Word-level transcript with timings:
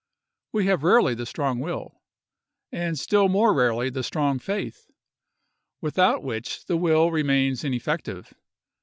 We 0.51 0.65
have 0.65 0.81
rarely 0.81 1.13
the 1.13 1.27
strong 1.27 1.59
will, 1.59 2.01
and 2.71 2.97
still 2.97 3.29
more 3.29 3.53
rarely 3.53 3.91
the 3.91 4.01
strong 4.01 4.39
faith, 4.39 4.89
without 5.79 6.23
which 6.23 6.65
the 6.65 6.75
will 6.75 7.11
remains 7.11 7.63
ineffective. 7.63 8.33